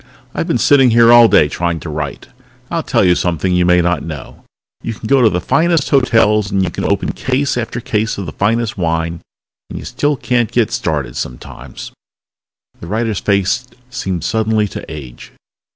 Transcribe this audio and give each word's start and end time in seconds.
"I've 0.33 0.47
been 0.47 0.57
sitting 0.57 0.89
here 0.89 1.11
all 1.13 1.27
day 1.27 1.47
trying 1.47 1.79
to 1.81 1.89
write. 1.91 2.29
I'll 2.71 2.81
tell 2.81 3.05
you 3.05 3.13
something 3.13 3.53
you 3.53 3.67
may 3.67 3.81
not 3.83 4.01
know 4.01 4.43
you 4.81 4.95
can 4.95 5.05
go 5.05 5.21
to 5.21 5.29
the 5.29 5.39
finest 5.39 5.91
hotels, 5.91 6.49
and 6.49 6.63
you 6.63 6.71
can 6.71 6.85
open 6.91 7.11
case 7.11 7.55
after 7.55 7.79
case 7.79 8.17
of 8.17 8.25
the 8.25 8.31
finest 8.31 8.79
wine, 8.79 9.21
and 9.69 9.77
you 9.77 9.85
still 9.85 10.15
can't 10.17 10.51
get 10.51 10.71
started 10.71 11.15
sometimes." 11.15 11.91
The 12.79 12.87
writer's 12.87 13.19
face 13.19 13.67
seemed 13.91 14.23
suddenly 14.23 14.67
to 14.69 14.83
age. 14.91 15.33